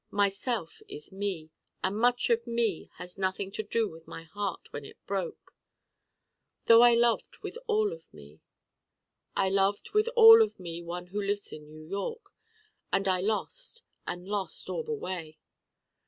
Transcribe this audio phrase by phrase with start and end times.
[0.09, 1.51] Myself is Me,
[1.83, 5.53] and much of Me had nothing to do with my Heart when it Broke:
[6.65, 8.41] though I loved with all of Me.
[9.35, 12.33] I loved with all of Me one who lives in New York
[12.91, 15.37] and I lost and lost, all the way.